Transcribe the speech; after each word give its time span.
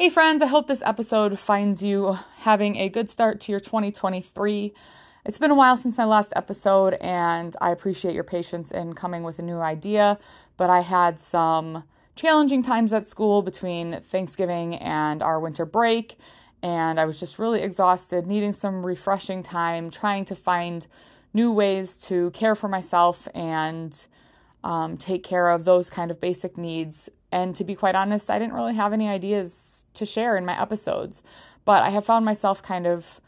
Hey, 0.00 0.10
friends, 0.10 0.42
I 0.42 0.46
hope 0.46 0.68
this 0.68 0.80
episode 0.82 1.40
finds 1.40 1.82
you 1.82 2.16
having 2.42 2.76
a 2.76 2.88
good 2.88 3.10
start 3.10 3.40
to 3.40 3.50
your 3.50 3.58
2023. 3.58 4.72
It's 5.24 5.38
been 5.38 5.50
a 5.50 5.56
while 5.56 5.76
since 5.76 5.98
my 5.98 6.04
last 6.04 6.32
episode, 6.36 6.94
and 7.00 7.56
I 7.60 7.72
appreciate 7.72 8.14
your 8.14 8.22
patience 8.22 8.70
in 8.70 8.92
coming 8.92 9.24
with 9.24 9.40
a 9.40 9.42
new 9.42 9.58
idea. 9.58 10.20
But 10.56 10.70
I 10.70 10.82
had 10.82 11.18
some 11.18 11.82
challenging 12.14 12.62
times 12.62 12.92
at 12.92 13.08
school 13.08 13.42
between 13.42 14.00
Thanksgiving 14.02 14.76
and 14.76 15.20
our 15.20 15.40
winter 15.40 15.66
break, 15.66 16.16
and 16.62 17.00
I 17.00 17.04
was 17.04 17.18
just 17.18 17.36
really 17.40 17.62
exhausted, 17.62 18.24
needing 18.24 18.52
some 18.52 18.86
refreshing 18.86 19.42
time, 19.42 19.90
trying 19.90 20.24
to 20.26 20.36
find 20.36 20.86
new 21.34 21.50
ways 21.50 21.96
to 22.06 22.30
care 22.30 22.54
for 22.54 22.68
myself 22.68 23.26
and 23.34 24.06
um, 24.62 24.96
take 24.96 25.24
care 25.24 25.48
of 25.48 25.64
those 25.64 25.90
kind 25.90 26.12
of 26.12 26.20
basic 26.20 26.56
needs 26.56 27.10
and 27.30 27.54
to 27.56 27.64
be 27.64 27.74
quite 27.74 27.94
honest, 27.94 28.30
I 28.30 28.38
didn't 28.38 28.54
really 28.54 28.74
have 28.74 28.92
any 28.92 29.08
ideas 29.08 29.84
to 29.94 30.06
share 30.06 30.36
in 30.36 30.44
my 30.44 30.60
episodes, 30.60 31.22
but 31.64 31.82
I 31.82 31.90
have 31.90 32.04
found 32.04 32.24
myself 32.24 32.62
kind 32.62 32.86
of 32.86 33.20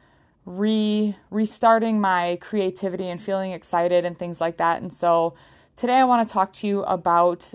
re 0.47 1.17
restarting 1.31 2.01
my 2.01 2.39
creativity 2.41 3.09
and 3.09 3.21
feeling 3.21 3.53
excited 3.53 4.05
and 4.05 4.19
things 4.19 4.41
like 4.41 4.57
that. 4.57 4.81
And 4.81 4.93
so 4.93 5.35
today 5.77 5.97
I 5.97 6.05
want 6.05 6.27
to 6.27 6.33
talk 6.33 6.53
to 6.55 6.67
you 6.67 6.83
about 6.85 7.53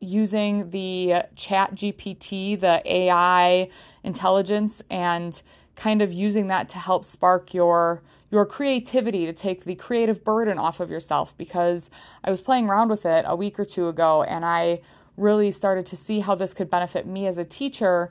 using 0.00 0.70
the 0.70 1.22
chat 1.36 1.74
GPT, 1.74 2.58
the 2.58 2.82
AI 2.84 3.68
intelligence, 4.02 4.82
and 4.90 5.40
kind 5.74 6.02
of 6.02 6.12
using 6.12 6.48
that 6.48 6.68
to 6.70 6.78
help 6.78 7.04
spark 7.04 7.54
your 7.54 8.02
your 8.28 8.44
creativity 8.44 9.24
to 9.24 9.32
take 9.32 9.64
the 9.64 9.76
creative 9.76 10.24
burden 10.24 10.58
off 10.58 10.80
of 10.80 10.90
yourself 10.90 11.36
because 11.38 11.90
I 12.24 12.30
was 12.30 12.40
playing 12.40 12.68
around 12.68 12.88
with 12.88 13.06
it 13.06 13.24
a 13.26 13.36
week 13.36 13.58
or 13.58 13.64
two 13.64 13.86
ago 13.86 14.24
and 14.24 14.44
I 14.44 14.80
really 15.16 15.50
started 15.50 15.86
to 15.86 15.96
see 15.96 16.20
how 16.20 16.34
this 16.34 16.52
could 16.52 16.70
benefit 16.70 17.06
me 17.06 17.26
as 17.26 17.38
a 17.38 17.44
teacher 17.44 18.10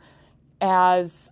as 0.62 1.30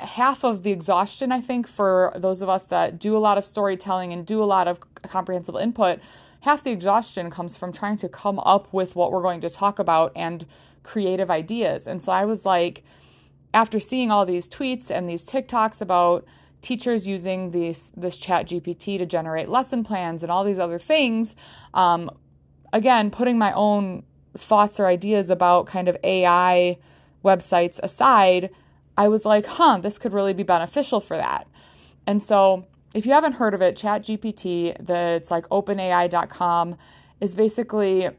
half 0.00 0.44
of 0.44 0.62
the 0.62 0.70
exhaustion 0.70 1.30
i 1.30 1.40
think 1.40 1.66
for 1.66 2.12
those 2.16 2.42
of 2.42 2.48
us 2.48 2.66
that 2.66 2.98
do 2.98 3.16
a 3.16 3.18
lot 3.18 3.38
of 3.38 3.44
storytelling 3.44 4.12
and 4.12 4.26
do 4.26 4.42
a 4.42 4.44
lot 4.44 4.66
of 4.66 4.80
comprehensible 5.02 5.58
input 5.58 6.00
half 6.44 6.62
the 6.62 6.70
exhaustion 6.70 7.30
comes 7.30 7.56
from 7.56 7.72
trying 7.72 7.96
to 7.96 8.08
come 8.08 8.38
up 8.40 8.72
with 8.72 8.94
what 8.94 9.10
we're 9.10 9.22
going 9.22 9.40
to 9.40 9.48
talk 9.48 9.78
about 9.78 10.12
and 10.14 10.44
creative 10.82 11.30
ideas. 11.30 11.86
And 11.86 12.02
so 12.02 12.12
i 12.12 12.24
was 12.24 12.44
like 12.44 12.84
after 13.54 13.80
seeing 13.80 14.10
all 14.10 14.26
these 14.26 14.48
tweets 14.48 14.90
and 14.90 15.08
these 15.08 15.24
tiktoks 15.24 15.80
about 15.80 16.26
teachers 16.60 17.06
using 17.06 17.50
these 17.50 17.92
this 17.96 18.16
chat 18.16 18.46
gpt 18.46 18.98
to 18.98 19.06
generate 19.06 19.48
lesson 19.48 19.84
plans 19.84 20.22
and 20.22 20.32
all 20.32 20.44
these 20.44 20.58
other 20.58 20.78
things 20.78 21.36
um, 21.74 22.10
again 22.72 23.10
putting 23.10 23.36
my 23.36 23.52
own 23.52 24.02
thoughts 24.36 24.78
or 24.78 24.86
ideas 24.86 25.30
about 25.30 25.66
kind 25.66 25.88
of 25.88 25.96
AI 26.02 26.78
websites 27.24 27.80
aside, 27.82 28.50
I 28.96 29.08
was 29.08 29.24
like, 29.24 29.46
huh, 29.46 29.78
this 29.78 29.98
could 29.98 30.12
really 30.12 30.32
be 30.32 30.42
beneficial 30.42 31.00
for 31.00 31.16
that. 31.16 31.46
And 32.06 32.22
so, 32.22 32.66
if 32.92 33.06
you 33.06 33.12
haven't 33.12 33.34
heard 33.34 33.54
of 33.54 33.62
it, 33.62 33.76
ChatGPT, 33.76 34.76
the 34.84 35.14
it's 35.16 35.30
like 35.30 35.48
openai.com 35.48 36.76
is 37.20 37.34
basically 37.34 38.10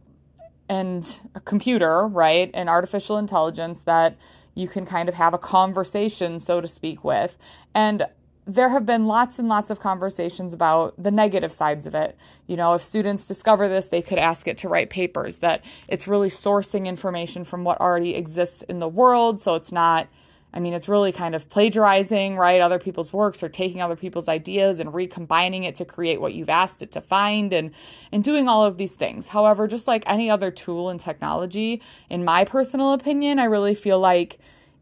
and 0.68 1.22
a 1.36 1.40
computer, 1.40 2.08
right? 2.08 2.50
An 2.54 2.68
artificial 2.68 3.18
intelligence 3.18 3.84
that 3.84 4.18
you 4.56 4.68
can 4.68 4.86
kind 4.86 5.08
of 5.08 5.16
have 5.16 5.34
a 5.34 5.38
conversation, 5.38 6.40
so 6.40 6.62
to 6.62 6.68
speak, 6.68 7.04
with. 7.04 7.38
And 7.74 8.08
there 8.48 8.70
have 8.70 8.86
been 8.86 9.08
lots 9.08 9.40
and 9.40 9.48
lots 9.48 9.70
of 9.72 9.80
conversations 9.80 10.54
about 10.54 10.94
the 11.02 11.10
negative 11.10 11.52
sides 11.52 11.88
of 11.88 11.96
it. 11.96 12.16
You 12.46 12.56
know, 12.56 12.76
if 12.76 12.82
students 12.82 13.28
discover 13.28 13.68
this, 13.68 13.90
they 13.90 14.04
could 14.04 14.20
ask 14.20 14.48
it 14.48 14.58
to 14.60 14.70
write 14.70 14.92
papers, 14.92 15.40
that 15.40 15.64
it's 15.88 16.08
really 16.08 16.30
sourcing 16.30 16.86
information 16.86 17.44
from 17.44 17.64
what 17.64 17.82
already 17.82 18.14
exists 18.16 18.62
in 18.64 18.80
the 18.80 18.88
world. 18.88 19.40
So 19.42 19.56
it's 19.56 19.72
not, 19.72 20.08
I 20.54 20.60
mean, 20.60 20.74
it's 20.74 20.88
really 20.88 21.12
kind 21.12 21.34
of 21.34 21.50
plagiarizing, 21.50 22.38
right? 22.38 22.62
Other 22.62 22.78
people's 22.78 23.12
works 23.12 23.42
or 23.42 23.50
taking 23.50 23.82
other 23.82 23.96
people's 23.96 24.30
ideas 24.30 24.80
and 24.80 24.94
recombining 24.94 25.64
it 25.64 25.74
to 25.76 25.86
create 25.86 26.22
what 26.22 26.36
you've 26.36 26.50
asked 26.50 26.84
it 26.84 26.92
to 26.92 27.02
find 27.02 27.52
and, 27.52 27.72
and 28.12 28.24
doing 28.24 28.48
all 28.48 28.64
of 28.64 28.78
these 28.78 28.96
things. 28.96 29.30
However, 29.30 29.68
just 29.68 29.88
like 29.88 30.04
any 30.06 30.30
other 30.30 30.52
tool 30.52 30.92
in 30.92 31.00
technology, 31.00 31.82
in 32.12 32.24
my 32.24 32.46
personal 32.46 32.94
opinion, 32.94 33.40
I 33.40 33.46
really 33.46 33.74
feel 33.74 34.00
like 34.00 34.38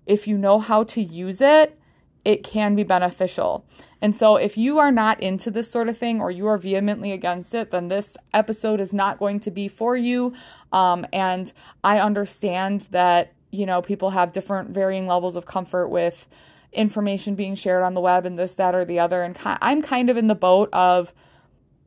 if 0.06 0.28
you 0.28 0.38
know 0.38 0.59
how 0.59 0.84
to 0.84 1.02
use 1.02 1.40
it, 1.40 1.79
it 2.25 2.44
can 2.44 2.75
be 2.75 2.84
beneficial. 2.84 3.66
And 4.01 4.16
so, 4.16 4.35
if 4.38 4.57
you 4.57 4.79
are 4.79 4.91
not 4.91 5.22
into 5.22 5.51
this 5.51 5.69
sort 5.69 5.89
of 5.89 5.97
thing 5.97 6.22
or 6.22 6.31
you 6.31 6.47
are 6.47 6.57
vehemently 6.57 7.11
against 7.11 7.53
it, 7.53 7.72
then 7.72 7.88
this 7.88 8.17
episode 8.34 8.79
is 8.79 8.94
not 8.94 9.19
going 9.19 9.39
to 9.41 9.51
be 9.51 9.67
for 9.67 9.97
you. 9.97 10.34
Um, 10.72 11.06
and 11.11 11.51
I 11.84 12.00
understand 12.00 12.88
that, 12.91 13.34
you 13.51 13.66
know, 13.66 13.81
people 13.81 14.11
have 14.11 14.31
different 14.31 14.69
varying 14.69 15.07
levels 15.07 15.35
of 15.35 15.45
comfort 15.45 15.89
with 15.89 16.28
information 16.72 17.35
being 17.35 17.56
shared 17.56 17.84
on 17.84 17.94
the 17.94 18.01
web 18.01 18.25
and 18.25 18.38
this, 18.38 18.55
that, 18.55 18.73
or 18.73 18.85
the 18.85 19.00
other. 19.00 19.23
And 19.23 19.38
I'm 19.44 19.81
kind 19.81 20.09
of 20.09 20.17
in 20.17 20.28
the 20.28 20.35
boat 20.35 20.69
of, 20.73 21.13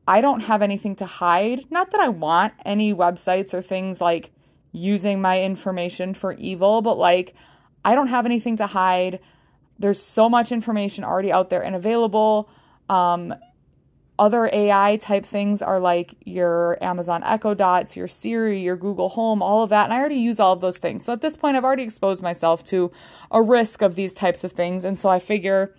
I 0.07 0.21
don't 0.21 0.41
have 0.41 0.61
anything 0.61 0.95
to 0.97 1.05
hide. 1.05 1.69
Not 1.69 1.91
that 1.91 1.99
I 1.99 2.07
want 2.07 2.53
any 2.63 2.93
websites 2.93 3.53
or 3.53 3.61
things 3.61 3.99
like 3.99 4.31
using 4.71 5.19
my 5.19 5.41
information 5.41 6.13
for 6.13 6.33
evil, 6.33 6.81
but 6.81 6.97
like, 6.97 7.35
I 7.83 7.95
don't 7.95 8.07
have 8.07 8.25
anything 8.25 8.55
to 8.57 8.67
hide. 8.67 9.19
There's 9.79 10.01
so 10.01 10.29
much 10.29 10.51
information 10.51 11.03
already 11.03 11.31
out 11.31 11.49
there 11.49 11.63
and 11.63 11.75
available. 11.75 12.49
Um, 12.89 13.35
other 14.19 14.49
AI 14.51 14.97
type 14.97 15.25
things 15.25 15.61
are 15.61 15.79
like 15.79 16.15
your 16.25 16.77
Amazon 16.81 17.23
Echo 17.23 17.53
Dots, 17.53 17.95
your 17.95 18.07
Siri, 18.07 18.59
your 18.59 18.75
Google 18.75 19.09
Home, 19.09 19.41
all 19.41 19.63
of 19.63 19.69
that. 19.69 19.85
And 19.85 19.93
I 19.93 19.99
already 19.99 20.15
use 20.15 20.39
all 20.39 20.53
of 20.53 20.61
those 20.61 20.79
things. 20.79 21.03
So 21.03 21.13
at 21.13 21.21
this 21.21 21.37
point, 21.37 21.55
I've 21.55 21.63
already 21.63 21.83
exposed 21.83 22.23
myself 22.23 22.63
to 22.65 22.91
a 23.29 23.41
risk 23.41 23.81
of 23.81 23.95
these 23.95 24.13
types 24.13 24.43
of 24.43 24.53
things. 24.53 24.83
And 24.83 24.97
so 24.97 25.09
I 25.09 25.19
figure 25.19 25.75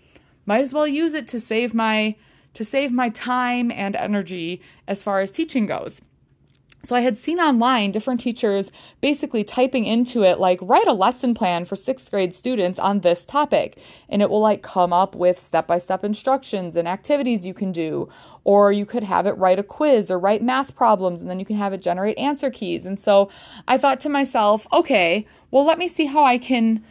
might 0.47 0.61
as 0.61 0.73
well 0.73 0.87
use 0.87 1.15
it 1.15 1.27
to 1.29 1.41
save 1.41 1.75
my 1.75 2.17
to 2.55 2.65
save 2.65 2.91
my 2.91 3.09
time 3.11 3.71
and 3.71 3.95
energy 3.95 4.63
as 4.87 5.03
far 5.03 5.21
as 5.21 5.33
teaching 5.33 5.67
goes. 5.67 6.01
So 6.83 6.95
I 6.95 7.01
had 7.01 7.19
seen 7.19 7.41
online 7.41 7.91
different 7.91 8.21
teachers 8.21 8.71
basically 9.01 9.43
typing 9.43 9.85
into 9.85 10.23
it 10.23 10.39
like 10.39 10.61
write 10.63 10.87
a 10.87 10.93
lesson 10.93 11.35
plan 11.35 11.65
for 11.65 11.75
6th 11.75 12.09
grade 12.11 12.33
students 12.33 12.79
on 12.79 13.01
this 13.01 13.25
topic 13.25 13.79
and 14.09 14.23
it 14.23 14.31
will 14.31 14.41
like 14.41 14.63
come 14.63 14.93
up 14.93 15.17
with 15.17 15.41
step-by-step 15.41 16.05
instructions 16.05 16.77
and 16.77 16.87
activities 16.87 17.45
you 17.45 17.53
can 17.53 17.73
do 17.73 18.09
or 18.45 18.71
you 18.71 18.87
could 18.87 19.03
have 19.03 19.27
it 19.27 19.33
write 19.33 19.59
a 19.59 19.65
quiz 19.65 20.11
or 20.11 20.19
write 20.19 20.43
math 20.43 20.77
problems 20.77 21.21
and 21.21 21.29
then 21.29 21.41
you 21.41 21.45
can 21.45 21.57
have 21.57 21.73
it 21.73 21.83
generate 21.83 22.17
answer 22.17 22.51
keys. 22.51 22.87
And 22.87 22.99
so 22.99 23.29
I 23.67 23.77
thought 23.77 23.99
to 24.01 24.09
myself, 24.09 24.67
okay, 24.73 25.27
well 25.51 25.65
let 25.65 25.79
me 25.79 25.89
see 25.89 26.07
how 26.07 26.23
I 26.23 26.39
can 26.39 26.85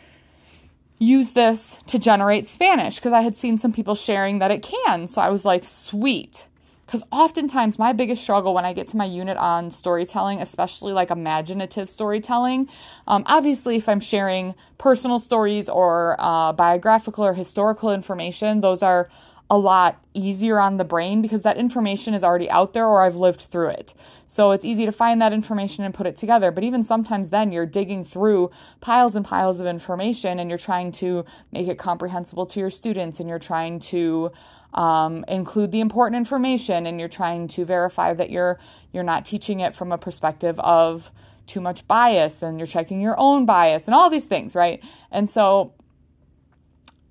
use 1.00 1.32
this 1.32 1.82
to 1.88 1.98
generate 1.98 2.46
Spanish 2.46 2.98
because 2.98 3.14
I 3.14 3.22
had 3.22 3.38
seen 3.38 3.58
some 3.58 3.72
people 3.72 3.96
sharing 3.96 4.40
that 4.40 4.52
it 4.52 4.64
can. 4.64 5.08
So 5.08 5.22
I 5.22 5.30
was 5.30 5.46
like, 5.46 5.64
sweet. 5.64 6.48
Because 6.88 7.04
oftentimes, 7.12 7.78
my 7.78 7.92
biggest 7.92 8.24
struggle 8.24 8.54
when 8.54 8.64
I 8.64 8.72
get 8.72 8.88
to 8.88 8.98
my 8.98 9.04
unit 9.04 9.36
on 9.36 9.70
storytelling, 9.72 10.42
especially 10.42 10.94
like 10.94 11.12
imaginative 11.12 11.90
storytelling, 11.90 12.70
um, 13.08 13.24
obviously, 13.28 13.76
if 13.76 13.90
I'm 13.90 14.00
sharing 14.00 14.56
personal 14.78 15.20
stories 15.20 15.68
or 15.68 16.16
uh, 16.18 16.54
biographical 16.54 17.26
or 17.26 17.34
historical 17.34 17.92
information, 17.92 18.62
those 18.62 18.82
are 18.82 19.10
a 19.50 19.58
lot 19.58 20.04
easier 20.14 20.60
on 20.60 20.78
the 20.78 20.84
brain 20.84 21.22
because 21.22 21.42
that 21.44 21.58
information 21.58 22.14
is 22.14 22.24
already 22.24 22.50
out 22.50 22.74
there 22.74 22.86
or 22.86 23.04
I've 23.04 23.16
lived 23.16 23.42
through 23.42 23.70
it. 23.70 23.94
So 24.26 24.52
it's 24.52 24.66
easy 24.66 24.86
to 24.86 24.92
find 24.92 25.22
that 25.22 25.32
information 25.32 25.86
and 25.86 25.94
put 25.94 26.06
it 26.06 26.18
together. 26.18 26.52
But 26.52 26.66
even 26.66 26.84
sometimes 26.84 27.30
then 27.30 27.52
you're 27.54 27.66
digging 27.66 28.04
through 28.04 28.52
piles 28.82 29.16
and 29.16 29.26
piles 29.26 29.62
of 29.62 29.68
information 29.68 30.40
and 30.40 30.50
you're 30.50 30.58
trying 30.58 30.92
to 30.94 31.24
make 31.54 31.68
it 31.68 31.78
comprehensible 31.78 32.46
to 32.48 32.60
your 32.60 32.70
students 32.70 33.20
and 33.22 33.30
you're 33.30 33.40
trying 33.40 33.80
to 33.80 34.32
um, 34.74 35.26
include 35.28 35.72
the 35.72 35.80
important 35.80 36.18
information 36.18 36.86
and 36.86 37.00
you're 37.00 37.10
trying 37.10 37.48
to 37.48 37.66
verify 37.66 38.14
that 38.14 38.30
you're 38.30 38.60
you're 38.92 39.04
not 39.04 39.26
teaching 39.26 39.60
it 39.60 39.76
from 39.76 39.92
a 39.92 39.98
perspective 39.98 40.60
of 40.60 41.12
too 41.46 41.62
much 41.62 41.88
bias 41.88 42.44
and 42.44 42.60
you're 42.60 42.68
checking 42.68 43.02
your 43.02 43.16
own 43.18 43.46
bias 43.46 43.88
and 43.88 43.96
all 43.96 44.10
these 44.10 44.28
things, 44.28 44.56
right? 44.56 44.84
And 45.10 45.30
so 45.30 45.74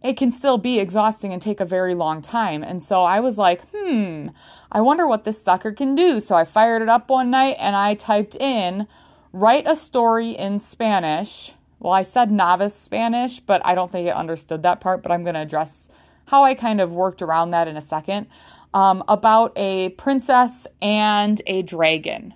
it 0.02 0.16
can 0.16 0.30
still 0.30 0.58
be 0.58 0.78
exhausting 0.78 1.32
and 1.32 1.42
take 1.42 1.58
a 1.58 1.64
very 1.64 1.94
long 1.94 2.22
time. 2.22 2.62
And 2.62 2.82
so 2.82 3.02
I 3.02 3.18
was 3.18 3.38
like, 3.38 3.62
hmm, 3.74 4.28
I 4.70 4.80
wonder 4.80 5.06
what 5.06 5.24
this 5.24 5.42
sucker 5.42 5.72
can 5.72 5.94
do. 5.94 6.20
So 6.20 6.34
I 6.34 6.44
fired 6.44 6.82
it 6.82 6.88
up 6.88 7.10
one 7.10 7.30
night 7.30 7.56
and 7.58 7.74
I 7.74 7.94
typed 7.94 8.36
in, 8.36 8.86
write 9.32 9.64
a 9.66 9.74
story 9.74 10.30
in 10.30 10.58
Spanish. 10.58 11.52
Well, 11.80 11.92
I 11.92 12.02
said 12.02 12.30
novice 12.30 12.74
Spanish, 12.74 13.40
but 13.40 13.60
I 13.64 13.74
don't 13.74 13.90
think 13.90 14.06
it 14.06 14.14
understood 14.14 14.62
that 14.62 14.80
part, 14.80 15.02
but 15.02 15.10
I'm 15.10 15.24
going 15.24 15.34
to 15.34 15.40
address 15.40 15.90
how 16.26 16.44
I 16.44 16.54
kind 16.54 16.80
of 16.80 16.92
worked 16.92 17.22
around 17.22 17.50
that 17.50 17.68
in 17.68 17.76
a 17.76 17.82
second. 17.82 18.26
Um, 18.74 19.02
about 19.08 19.52
a 19.56 19.90
princess 19.90 20.66
and 20.82 21.40
a 21.46 21.62
dragon. 21.62 22.34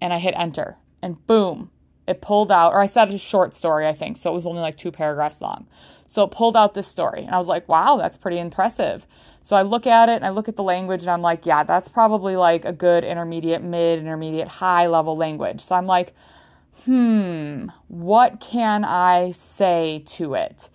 And 0.00 0.12
I 0.12 0.18
hit 0.18 0.34
enter, 0.36 0.76
and 1.02 1.26
boom, 1.26 1.70
it 2.06 2.20
pulled 2.20 2.50
out, 2.50 2.72
or 2.72 2.80
I 2.80 2.86
said 2.86 3.12
a 3.12 3.18
short 3.18 3.54
story, 3.54 3.86
I 3.86 3.92
think, 3.92 4.16
so 4.16 4.30
it 4.30 4.34
was 4.34 4.46
only 4.46 4.60
like 4.60 4.76
two 4.76 4.92
paragraphs 4.92 5.40
long. 5.40 5.66
So 6.06 6.22
it 6.22 6.30
pulled 6.30 6.56
out 6.56 6.74
this 6.74 6.86
story, 6.86 7.24
and 7.24 7.34
I 7.34 7.38
was 7.38 7.48
like, 7.48 7.68
wow, 7.68 7.96
that's 7.96 8.16
pretty 8.16 8.38
impressive. 8.38 9.06
So 9.42 9.56
I 9.56 9.62
look 9.62 9.86
at 9.86 10.08
it 10.08 10.16
and 10.16 10.24
I 10.24 10.30
look 10.30 10.48
at 10.48 10.56
the 10.56 10.62
language, 10.62 11.02
and 11.02 11.10
I'm 11.10 11.22
like, 11.22 11.46
yeah, 11.46 11.64
that's 11.64 11.88
probably 11.88 12.36
like 12.36 12.64
a 12.64 12.72
good 12.72 13.04
intermediate, 13.04 13.62
mid, 13.62 13.98
intermediate, 13.98 14.48
high 14.48 14.86
level 14.86 15.16
language. 15.16 15.60
So 15.60 15.74
I'm 15.74 15.86
like, 15.86 16.14
hmm, 16.84 17.68
what 17.88 18.40
can 18.40 18.84
I 18.84 19.32
say 19.32 20.02
to 20.06 20.34
it? 20.34 20.68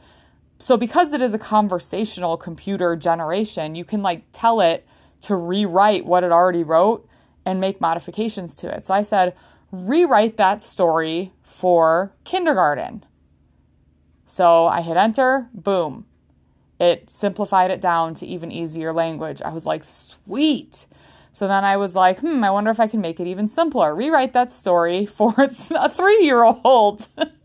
So, 0.61 0.77
because 0.77 1.11
it 1.11 1.21
is 1.21 1.33
a 1.33 1.39
conversational 1.39 2.37
computer 2.37 2.95
generation, 2.95 3.73
you 3.73 3.83
can 3.83 4.03
like 4.03 4.25
tell 4.31 4.61
it 4.61 4.85
to 5.21 5.35
rewrite 5.35 6.05
what 6.05 6.23
it 6.23 6.31
already 6.31 6.61
wrote 6.61 7.09
and 7.43 7.59
make 7.59 7.81
modifications 7.81 8.53
to 8.57 8.71
it. 8.71 8.85
So, 8.85 8.93
I 8.93 9.01
said, 9.01 9.33
rewrite 9.71 10.37
that 10.37 10.61
story 10.61 11.33
for 11.41 12.13
kindergarten. 12.25 13.03
So, 14.23 14.67
I 14.67 14.81
hit 14.81 14.97
enter, 14.97 15.49
boom. 15.51 16.05
It 16.79 17.09
simplified 17.09 17.71
it 17.71 17.81
down 17.81 18.13
to 18.15 18.27
even 18.27 18.51
easier 18.51 18.93
language. 18.93 19.41
I 19.41 19.49
was 19.49 19.65
like, 19.65 19.83
sweet. 19.83 20.85
So 21.33 21.47
then 21.47 21.63
I 21.63 21.77
was 21.77 21.95
like, 21.95 22.19
hmm, 22.19 22.43
I 22.43 22.51
wonder 22.51 22.69
if 22.69 22.79
I 22.79 22.87
can 22.87 23.01
make 23.01 23.19
it 23.19 23.25
even 23.25 23.47
simpler. 23.47 23.95
Rewrite 23.95 24.33
that 24.33 24.51
story 24.51 25.05
for 25.17 25.33
a 25.37 25.89
three 25.89 26.23
year 26.23 26.43
old. 26.43 27.07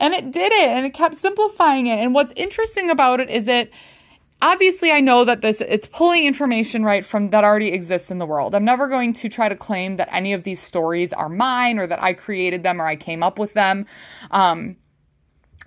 and 0.00 0.14
it 0.14 0.30
did 0.30 0.52
it 0.52 0.68
and 0.68 0.86
it 0.86 0.94
kept 0.94 1.14
simplifying 1.14 1.86
it. 1.86 1.98
And 1.98 2.14
what's 2.14 2.32
interesting 2.36 2.90
about 2.90 3.20
it 3.20 3.30
is 3.30 3.46
that 3.46 3.70
obviously 4.40 4.92
I 4.92 5.00
know 5.00 5.24
that 5.24 5.40
this 5.40 5.60
it's 5.60 5.86
pulling 5.86 6.24
information 6.24 6.84
right 6.84 7.04
from 7.04 7.30
that 7.30 7.44
already 7.44 7.68
exists 7.68 8.10
in 8.10 8.18
the 8.18 8.26
world. 8.26 8.54
I'm 8.54 8.64
never 8.64 8.86
going 8.88 9.12
to 9.14 9.28
try 9.28 9.48
to 9.48 9.56
claim 9.56 9.96
that 9.96 10.08
any 10.12 10.32
of 10.32 10.44
these 10.44 10.62
stories 10.62 11.12
are 11.12 11.28
mine 11.28 11.78
or 11.78 11.86
that 11.86 12.02
I 12.02 12.12
created 12.12 12.62
them 12.62 12.80
or 12.80 12.86
I 12.86 12.96
came 12.96 13.22
up 13.22 13.38
with 13.38 13.54
them. 13.54 13.86
Um, 14.30 14.76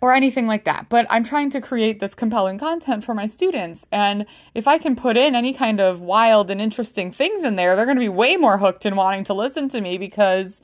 or 0.01 0.13
anything 0.13 0.47
like 0.47 0.63
that. 0.63 0.87
But 0.89 1.05
I'm 1.11 1.23
trying 1.23 1.51
to 1.51 1.61
create 1.61 1.99
this 1.99 2.15
compelling 2.15 2.57
content 2.57 3.05
for 3.05 3.13
my 3.13 3.27
students. 3.27 3.85
And 3.91 4.25
if 4.55 4.67
I 4.67 4.79
can 4.79 4.95
put 4.95 5.15
in 5.15 5.35
any 5.35 5.53
kind 5.53 5.79
of 5.79 6.01
wild 6.01 6.49
and 6.49 6.59
interesting 6.59 7.11
things 7.11 7.43
in 7.43 7.55
there, 7.55 7.75
they're 7.75 7.85
going 7.85 7.97
to 7.97 8.01
be 8.01 8.09
way 8.09 8.35
more 8.35 8.57
hooked 8.57 8.85
in 8.85 8.95
wanting 8.95 9.23
to 9.25 9.33
listen 9.35 9.69
to 9.69 9.79
me 9.79 9.99
because 9.99 10.59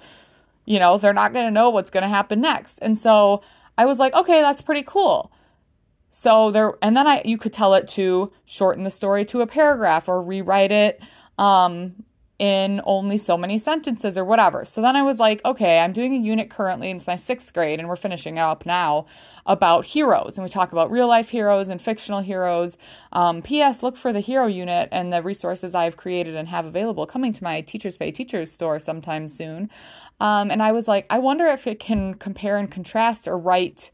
you 0.67 0.77
know, 0.77 0.97
they're 0.97 1.13
not 1.13 1.33
going 1.33 1.45
to 1.45 1.51
know 1.51 1.69
what's 1.69 1.89
going 1.89 2.03
to 2.03 2.09
happen 2.09 2.41
next. 2.41 2.77
And 2.81 2.97
so 2.97 3.41
I 3.77 3.85
was 3.85 3.99
like, 3.99 4.13
okay, 4.13 4.41
that's 4.41 4.61
pretty 4.61 4.83
cool. 4.83 5.31
So 6.11 6.51
there, 6.51 6.73
and 6.81 6.95
then 6.95 7.07
I, 7.07 7.21
you 7.23 7.37
could 7.37 7.53
tell 7.53 7.73
it 7.73 7.87
to 7.89 8.33
shorten 8.45 8.83
the 8.83 8.91
story 8.91 9.23
to 9.25 9.41
a 9.41 9.47
paragraph 9.47 10.09
or 10.09 10.21
rewrite 10.21 10.71
it 10.71 11.01
um, 11.37 12.03
in 12.39 12.81
only 12.83 13.17
so 13.17 13.35
many 13.35 13.57
sentences 13.57 14.15
or 14.15 14.23
whatever. 14.23 14.63
So 14.63 14.79
then 14.79 14.95
I 14.95 15.01
was 15.01 15.19
like, 15.19 15.43
okay, 15.43 15.79
I'm 15.79 15.91
doing 15.91 16.13
a 16.13 16.19
unit 16.19 16.51
currently 16.51 16.91
in 16.91 17.01
my 17.07 17.15
sixth 17.15 17.51
grade, 17.51 17.79
and 17.79 17.89
we're 17.89 17.95
finishing 17.95 18.37
up 18.37 18.65
now 18.65 19.07
about 19.45 19.85
heroes. 19.85 20.37
And 20.37 20.43
we 20.43 20.49
talk 20.49 20.71
about 20.71 20.91
real 20.91 21.07
life 21.07 21.29
heroes 21.29 21.69
and 21.69 21.81
fictional 21.81 22.21
heroes. 22.21 22.77
Um, 23.11 23.41
P.S. 23.41 23.81
Look 23.81 23.97
for 23.97 24.13
the 24.13 24.19
hero 24.19 24.45
unit 24.45 24.87
and 24.91 25.11
the 25.11 25.23
resources 25.23 25.73
I've 25.73 25.97
created 25.97 26.35
and 26.35 26.47
have 26.49 26.67
available 26.67 27.07
coming 27.07 27.33
to 27.33 27.43
my 27.43 27.61
Teachers 27.61 27.97
Pay 27.97 28.11
Teachers 28.11 28.51
store 28.51 28.77
sometime 28.77 29.27
soon. 29.27 29.71
Um, 30.19 30.51
and 30.51 30.61
I 30.61 30.71
was 30.71 30.87
like, 30.87 31.07
I 31.09 31.17
wonder 31.17 31.47
if 31.47 31.65
it 31.65 31.79
can 31.79 32.13
compare 32.13 32.57
and 32.57 32.69
contrast 32.69 33.27
or 33.27 33.37
write 33.37 33.91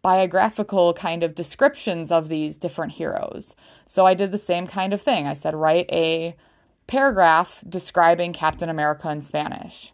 biographical 0.00 0.94
kind 0.94 1.22
of 1.22 1.34
descriptions 1.34 2.12
of 2.12 2.28
these 2.28 2.56
different 2.56 2.92
heroes. 2.92 3.54
So 3.86 4.06
I 4.06 4.14
did 4.14 4.30
the 4.30 4.38
same 4.38 4.66
kind 4.66 4.94
of 4.94 5.02
thing. 5.02 5.26
I 5.26 5.34
said, 5.34 5.54
write 5.54 5.90
a 5.90 6.36
paragraph 6.86 7.62
describing 7.68 8.32
Captain 8.32 8.68
America 8.68 9.10
in 9.10 9.22
Spanish. 9.22 9.92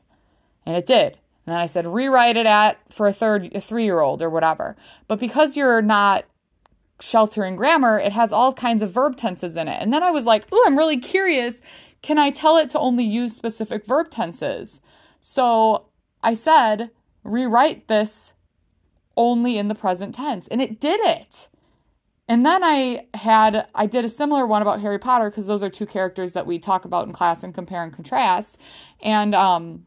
And 0.67 0.77
it 0.77 0.87
did. 0.87 1.19
And 1.44 1.55
then 1.55 1.61
I 1.61 1.67
said, 1.67 1.87
rewrite 1.87 2.37
it 2.37 2.47
at 2.47 2.79
for 2.93 3.06
a 3.06 3.12
third, 3.12 3.50
a 3.55 3.61
three 3.61 3.85
year 3.85 4.00
old 4.00 4.23
or 4.23 4.31
whatever. 4.31 4.77
But 5.09 5.19
because 5.19 5.56
you're 5.56 5.83
not 5.83 6.25
sheltering 7.00 7.56
grammar, 7.56 7.99
it 7.99 8.12
has 8.12 8.33
all 8.33 8.53
kinds 8.53 8.83
of 8.83 8.93
verb 8.93 9.17
tenses 9.17 9.56
in 9.56 9.67
it. 9.67 9.83
And 9.83 9.93
then 9.93 10.03
I 10.03 10.11
was 10.11 10.25
like, 10.25 10.53
ooh, 10.53 10.62
I'm 10.65 10.79
really 10.79 10.99
curious. 10.99 11.61
Can 12.00 12.19
I 12.19 12.31
tell 12.31 12.56
it 12.56 12.71
to 12.71 12.79
only 12.79 13.05
use 13.05 13.35
specific 13.35 13.85
verb 13.85 14.11
tenses? 14.11 14.81
So 15.21 15.87
I 16.23 16.35
said, 16.35 16.91
rewrite 17.25 17.89
this 17.89 18.35
only 19.17 19.59
in 19.59 19.69
the 19.69 19.75
present 19.75 20.15
tense. 20.15 20.47
And 20.49 20.62
it 20.62 20.81
did 20.81 21.00
it. 21.00 21.49
And 22.32 22.46
then 22.46 22.64
I 22.64 23.08
had 23.12 23.67
I 23.75 23.84
did 23.84 24.06
a 24.06 24.08
similar 24.08 24.46
one 24.46 24.62
about 24.62 24.81
Harry 24.81 24.99
Potter 24.99 25.29
because 25.29 25.49
those 25.49 25.62
are 25.62 25.69
two 25.69 25.84
characters 25.84 26.32
that 26.32 26.46
we 26.46 26.58
talk 26.58 26.87
about 26.87 27.06
in 27.06 27.12
class 27.12 27.43
and 27.43 27.52
compare 27.52 27.82
and 27.82 27.93
contrast. 27.93 28.56
And 29.02 29.34
um, 29.34 29.84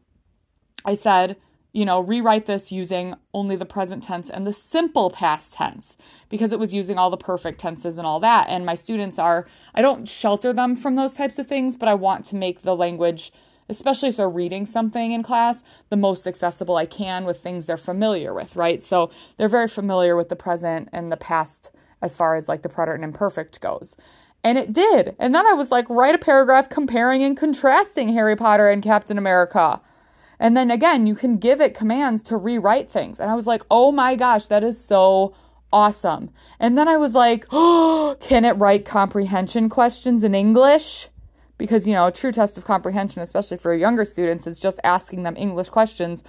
I 0.84 0.94
said, 0.94 1.38
you 1.72 1.84
know, 1.84 1.98
rewrite 1.98 2.46
this 2.46 2.70
using 2.70 3.16
only 3.34 3.56
the 3.56 3.66
present 3.66 4.04
tense 4.04 4.30
and 4.30 4.46
the 4.46 4.52
simple 4.52 5.10
past 5.10 5.54
tense 5.54 5.96
because 6.28 6.52
it 6.52 6.60
was 6.60 6.72
using 6.72 6.98
all 6.98 7.10
the 7.10 7.16
perfect 7.16 7.58
tenses 7.58 7.98
and 7.98 8.06
all 8.06 8.20
that. 8.20 8.46
And 8.48 8.64
my 8.64 8.76
students 8.76 9.18
are 9.18 9.48
I 9.74 9.82
don't 9.82 10.08
shelter 10.08 10.52
them 10.52 10.76
from 10.76 10.94
those 10.94 11.14
types 11.14 11.40
of 11.40 11.48
things, 11.48 11.74
but 11.74 11.88
I 11.88 11.94
want 11.94 12.24
to 12.26 12.36
make 12.36 12.62
the 12.62 12.76
language 12.76 13.32
especially 13.68 14.10
if 14.10 14.18
they're 14.18 14.30
reading 14.30 14.64
something 14.64 15.10
in 15.10 15.24
class, 15.24 15.64
the 15.90 15.96
most 15.96 16.28
accessible 16.28 16.76
I 16.76 16.86
can 16.86 17.24
with 17.24 17.40
things 17.40 17.66
they're 17.66 17.76
familiar 17.76 18.32
with, 18.32 18.54
right? 18.54 18.84
So 18.84 19.10
they're 19.36 19.48
very 19.48 19.66
familiar 19.66 20.14
with 20.14 20.28
the 20.28 20.36
present 20.36 20.88
and 20.92 21.10
the 21.10 21.16
past 21.16 21.72
as 22.02 22.16
far 22.16 22.34
as 22.34 22.48
like 22.48 22.62
the 22.62 22.68
preterite 22.68 22.96
and 22.96 23.04
imperfect 23.04 23.60
goes. 23.60 23.96
And 24.44 24.58
it 24.58 24.72
did. 24.72 25.16
And 25.18 25.34
then 25.34 25.46
I 25.46 25.54
was 25.54 25.70
like, 25.70 25.88
write 25.88 26.14
a 26.14 26.18
paragraph 26.18 26.68
comparing 26.68 27.22
and 27.22 27.36
contrasting 27.36 28.10
Harry 28.10 28.36
Potter 28.36 28.68
and 28.68 28.82
Captain 28.82 29.18
America. 29.18 29.80
And 30.38 30.56
then 30.56 30.70
again, 30.70 31.06
you 31.06 31.14
can 31.14 31.38
give 31.38 31.60
it 31.60 31.74
commands 31.74 32.22
to 32.24 32.36
rewrite 32.36 32.90
things. 32.90 33.18
And 33.18 33.30
I 33.30 33.34
was 33.34 33.46
like, 33.46 33.62
oh 33.70 33.90
my 33.90 34.14
gosh, 34.14 34.46
that 34.46 34.62
is 34.62 34.78
so 34.78 35.34
awesome. 35.72 36.30
And 36.60 36.76
then 36.76 36.88
I 36.88 36.96
was 36.96 37.14
like, 37.14 37.46
oh, 37.50 38.16
can 38.20 38.44
it 38.44 38.52
write 38.52 38.84
comprehension 38.84 39.68
questions 39.68 40.22
in 40.22 40.34
English? 40.34 41.08
Because, 41.58 41.88
you 41.88 41.94
know, 41.94 42.06
a 42.06 42.12
true 42.12 42.32
test 42.32 42.58
of 42.58 42.66
comprehension, 42.66 43.22
especially 43.22 43.56
for 43.56 43.74
younger 43.74 44.04
students, 44.04 44.46
is 44.46 44.58
just 44.58 44.78
asking 44.84 45.22
them 45.22 45.34
English 45.36 45.70
questions 45.70 46.22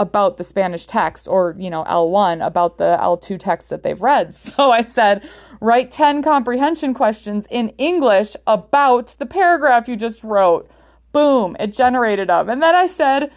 about 0.00 0.38
the 0.38 0.44
Spanish 0.44 0.86
text 0.86 1.28
or, 1.28 1.54
you 1.58 1.68
know, 1.68 1.84
L1 1.84 2.44
about 2.44 2.78
the 2.78 2.96
L2 2.98 3.38
text 3.38 3.68
that 3.68 3.82
they've 3.82 4.00
read. 4.00 4.34
So 4.40 4.72
I 4.72 4.82
said, 4.82 5.28
write 5.60 5.90
10 5.90 6.22
comprehension 6.22 6.94
questions 6.94 7.46
in 7.50 7.68
English 7.76 8.34
about 8.46 9.08
the 9.18 9.26
paragraph 9.26 9.88
you 9.88 9.96
just 9.96 10.24
wrote. 10.24 10.68
Boom, 11.12 11.56
it 11.60 11.72
generated 11.72 12.28
them. 12.28 12.48
And 12.48 12.62
then 12.62 12.74
I 12.74 12.86
said, 12.86 13.30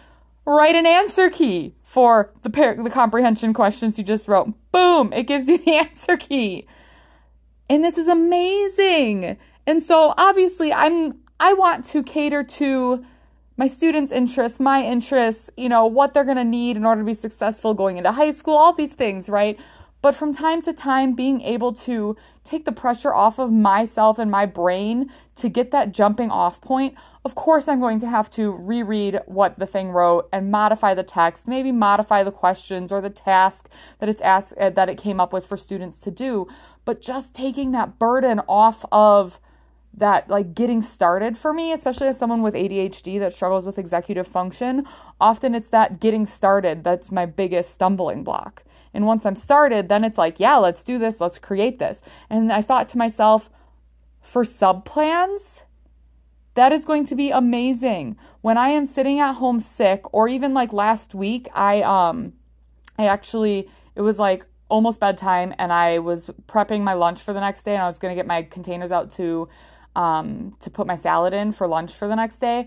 write 0.46 0.74
an 0.74 0.86
answer 0.86 1.28
key 1.28 1.74
for 1.82 2.32
the 2.42 2.50
par- 2.50 2.82
the 2.82 2.90
comprehension 2.90 3.52
questions 3.52 3.98
you 3.98 4.04
just 4.04 4.26
wrote. 4.26 4.54
Boom, 4.72 5.12
it 5.12 5.26
gives 5.26 5.48
you 5.48 5.58
the 5.64 5.76
answer 5.76 6.16
key. 6.16 6.66
And 7.68 7.84
this 7.84 7.98
is 7.98 8.08
amazing. 8.08 9.36
And 9.66 9.82
so 9.82 10.14
obviously 10.16 10.72
I'm 10.72 11.20
I 11.38 11.52
want 11.52 11.84
to 11.86 12.02
cater 12.02 12.42
to 12.42 13.04
my 13.56 13.66
students' 13.66 14.10
interests, 14.10 14.58
my 14.58 14.82
interests, 14.82 15.50
you 15.56 15.68
know, 15.68 15.86
what 15.86 16.12
they're 16.12 16.24
going 16.24 16.36
to 16.36 16.44
need 16.44 16.76
in 16.76 16.84
order 16.84 17.00
to 17.00 17.06
be 17.06 17.14
successful 17.14 17.74
going 17.74 17.96
into 17.96 18.12
high 18.12 18.30
school, 18.30 18.54
all 18.54 18.72
these 18.72 18.94
things, 18.94 19.28
right? 19.28 19.58
But 20.02 20.14
from 20.14 20.34
time 20.34 20.60
to 20.62 20.74
time, 20.74 21.14
being 21.14 21.40
able 21.40 21.72
to 21.72 22.14
take 22.42 22.66
the 22.66 22.72
pressure 22.72 23.14
off 23.14 23.38
of 23.38 23.50
myself 23.50 24.18
and 24.18 24.30
my 24.30 24.44
brain 24.44 25.10
to 25.36 25.48
get 25.48 25.70
that 25.70 25.92
jumping 25.92 26.30
off 26.30 26.60
point, 26.60 26.94
of 27.24 27.34
course, 27.34 27.68
I'm 27.68 27.80
going 27.80 27.98
to 28.00 28.08
have 28.08 28.28
to 28.30 28.50
reread 28.50 29.20
what 29.24 29.58
the 29.58 29.66
thing 29.66 29.92
wrote 29.92 30.28
and 30.30 30.50
modify 30.50 30.92
the 30.92 31.04
text, 31.04 31.48
maybe 31.48 31.72
modify 31.72 32.22
the 32.22 32.30
questions 32.30 32.92
or 32.92 33.00
the 33.00 33.08
task 33.08 33.70
that 33.98 34.10
it's 34.10 34.20
asked 34.20 34.54
that 34.58 34.90
it 34.90 34.98
came 34.98 35.20
up 35.20 35.32
with 35.32 35.46
for 35.46 35.56
students 35.56 36.00
to 36.00 36.10
do. 36.10 36.48
But 36.84 37.00
just 37.00 37.34
taking 37.34 37.72
that 37.72 37.98
burden 37.98 38.42
off 38.46 38.84
of 38.92 39.40
that 39.96 40.28
like 40.28 40.54
getting 40.54 40.82
started 40.82 41.36
for 41.36 41.52
me, 41.52 41.72
especially 41.72 42.08
as 42.08 42.18
someone 42.18 42.42
with 42.42 42.54
ADHD 42.54 43.18
that 43.20 43.32
struggles 43.32 43.64
with 43.66 43.78
executive 43.78 44.26
function, 44.26 44.86
often 45.20 45.54
it's 45.54 45.70
that 45.70 46.00
getting 46.00 46.26
started 46.26 46.84
that's 46.84 47.12
my 47.12 47.26
biggest 47.26 47.70
stumbling 47.70 48.24
block. 48.24 48.64
And 48.92 49.06
once 49.06 49.26
I'm 49.26 49.36
started, 49.36 49.88
then 49.88 50.04
it's 50.04 50.18
like, 50.18 50.38
yeah, 50.38 50.56
let's 50.56 50.84
do 50.84 50.98
this, 50.98 51.20
let's 51.20 51.38
create 51.38 51.78
this. 51.78 52.02
And 52.30 52.52
I 52.52 52.62
thought 52.62 52.86
to 52.88 52.98
myself, 52.98 53.50
for 54.20 54.44
sub 54.44 54.84
plans, 54.84 55.64
that 56.54 56.72
is 56.72 56.84
going 56.84 57.04
to 57.04 57.14
be 57.14 57.30
amazing. 57.30 58.16
When 58.40 58.56
I 58.56 58.68
am 58.68 58.86
sitting 58.86 59.18
at 59.18 59.34
home 59.34 59.60
sick, 59.60 60.02
or 60.12 60.28
even 60.28 60.54
like 60.54 60.72
last 60.72 61.14
week, 61.14 61.48
I 61.54 61.82
um 61.82 62.32
I 62.98 63.06
actually 63.06 63.68
it 63.94 64.00
was 64.00 64.18
like 64.18 64.46
almost 64.68 64.98
bedtime 64.98 65.52
and 65.58 65.72
I 65.72 65.98
was 65.98 66.30
prepping 66.46 66.82
my 66.82 66.94
lunch 66.94 67.20
for 67.20 67.32
the 67.32 67.40
next 67.40 67.64
day 67.64 67.74
and 67.74 67.82
I 67.82 67.86
was 67.86 67.98
gonna 67.98 68.14
get 68.14 68.26
my 68.26 68.42
containers 68.42 68.92
out 68.92 69.10
to 69.12 69.48
um, 69.96 70.56
to 70.60 70.70
put 70.70 70.86
my 70.86 70.94
salad 70.94 71.32
in 71.32 71.52
for 71.52 71.66
lunch 71.66 71.92
for 71.92 72.08
the 72.08 72.16
next 72.16 72.38
day. 72.38 72.66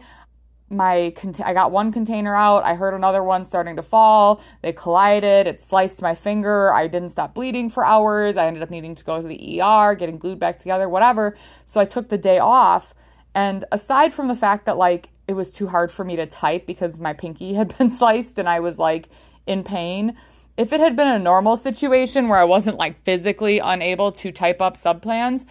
My 0.70 1.14
I 1.46 1.54
got 1.54 1.72
one 1.72 1.94
container 1.94 2.36
out. 2.36 2.64
I 2.64 2.76
heard 2.76 2.94
another 2.94 3.24
one 3.24 3.46
starting 3.46 3.78
to 3.78 3.82
fall. 3.82 4.42
They 4.62 4.74
collided. 4.74 5.48
It 5.48 5.62
sliced 5.62 6.02
my 6.02 6.14
finger. 6.14 6.74
I 6.74 6.88
didn't 6.88 7.10
stop 7.10 7.34
bleeding 7.34 7.70
for 7.70 7.86
hours. 7.86 8.36
I 8.36 8.48
ended 8.48 8.64
up 8.64 8.70
needing 8.70 8.94
to 8.96 9.04
go 9.06 9.22
to 9.22 9.28
the 9.28 9.62
ER, 9.62 9.96
getting 9.96 10.18
glued 10.18 10.40
back 10.40 10.58
together, 10.58 10.90
whatever. 10.90 11.38
So 11.66 11.80
I 11.80 11.86
took 11.86 12.10
the 12.10 12.18
day 12.18 12.40
off. 12.40 12.94
And 13.34 13.64
aside 13.72 14.14
from 14.14 14.28
the 14.28 14.36
fact 14.36 14.66
that 14.66 14.78
like 14.78 15.10
it 15.28 15.34
was 15.34 15.52
too 15.52 15.68
hard 15.68 15.92
for 15.92 16.04
me 16.04 16.16
to 16.18 16.26
type 16.26 16.66
because 16.66 17.00
my 17.00 17.14
pinky 17.14 17.54
had 17.54 17.78
been 17.78 17.90
sliced 17.90 18.38
and 18.38 18.50
I 18.50 18.60
was 18.60 18.78
like 18.78 19.08
in 19.46 19.64
pain, 19.64 20.18
if 20.58 20.74
it 20.74 20.80
had 20.80 20.96
been 20.96 21.08
a 21.08 21.20
normal 21.20 21.56
situation 21.56 22.28
where 22.28 22.40
I 22.40 22.44
wasn't 22.44 22.78
like 22.78 23.04
physically 23.04 23.60
unable 23.60 24.12
to 24.14 24.32
type 24.32 24.60
up 24.60 24.76
subplans, 24.76 25.46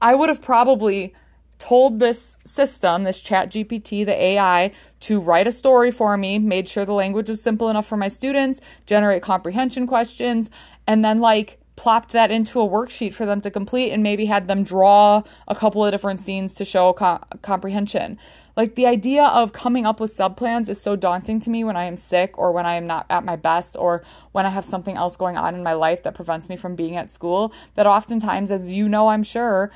I 0.00 0.14
would 0.14 0.28
have 0.28 0.40
probably 0.40 1.14
told 1.58 1.98
this 1.98 2.36
system, 2.44 3.02
this 3.02 3.20
chat 3.20 3.50
GPT, 3.50 4.06
the 4.06 4.14
AI, 4.14 4.70
to 5.00 5.20
write 5.20 5.46
a 5.46 5.52
story 5.52 5.90
for 5.90 6.16
me, 6.16 6.38
made 6.38 6.68
sure 6.68 6.84
the 6.84 6.92
language 6.92 7.28
was 7.28 7.42
simple 7.42 7.68
enough 7.68 7.86
for 7.86 7.96
my 7.96 8.08
students, 8.08 8.60
generate 8.86 9.22
comprehension 9.22 9.86
questions, 9.86 10.50
and 10.86 11.04
then 11.04 11.20
like 11.20 11.58
plopped 11.78 12.10
that 12.12 12.32
into 12.32 12.60
a 12.60 12.68
worksheet 12.68 13.14
for 13.14 13.24
them 13.24 13.40
to 13.40 13.52
complete 13.52 13.92
and 13.92 14.02
maybe 14.02 14.26
had 14.26 14.48
them 14.48 14.64
draw 14.64 15.22
a 15.46 15.54
couple 15.54 15.84
of 15.84 15.92
different 15.92 16.18
scenes 16.18 16.54
to 16.54 16.64
show 16.64 16.92
co- 16.92 17.20
comprehension. 17.40 18.18
Like 18.56 18.74
the 18.74 18.86
idea 18.86 19.24
of 19.24 19.52
coming 19.52 19.86
up 19.86 20.00
with 20.00 20.10
sub 20.10 20.36
plans 20.36 20.68
is 20.68 20.80
so 20.80 20.96
daunting 20.96 21.38
to 21.38 21.50
me 21.50 21.62
when 21.62 21.76
I 21.76 21.84
am 21.84 21.96
sick 21.96 22.36
or 22.36 22.50
when 22.50 22.66
I 22.66 22.74
am 22.74 22.88
not 22.88 23.06
at 23.08 23.24
my 23.24 23.36
best 23.36 23.76
or 23.78 24.02
when 24.32 24.44
I 24.44 24.48
have 24.48 24.64
something 24.64 24.96
else 24.96 25.16
going 25.16 25.36
on 25.36 25.54
in 25.54 25.62
my 25.62 25.72
life 25.72 26.02
that 26.02 26.14
prevents 26.14 26.48
me 26.48 26.56
from 26.56 26.74
being 26.74 26.96
at 26.96 27.12
school 27.12 27.52
that 27.76 27.86
oftentimes 27.86 28.50
as 28.50 28.74
you 28.74 28.88
know 28.88 29.06
I'm 29.08 29.22
sure 29.22 29.70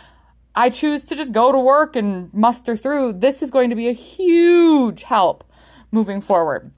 I 0.57 0.71
choose 0.71 1.05
to 1.05 1.15
just 1.15 1.33
go 1.33 1.53
to 1.53 1.59
work 1.59 1.95
and 1.95 2.35
muster 2.35 2.77
through. 2.77 3.13
This 3.15 3.43
is 3.43 3.53
going 3.53 3.71
to 3.71 3.77
be 3.77 3.87
a 3.87 3.93
huge 3.93 5.05
help 5.05 5.45
moving 5.93 6.21
forward. 6.21 6.73